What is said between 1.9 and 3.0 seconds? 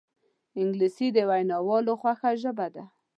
خوښه ژبه ده